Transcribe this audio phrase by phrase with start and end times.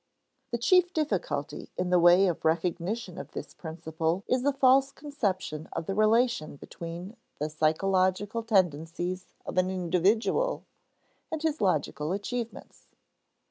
[0.49, 5.69] The chief difficulty in the way of recognition of this principle is a false conception
[5.73, 10.65] of the relation between the psychological tendencies of an individual
[11.31, 12.87] and his logical achievements.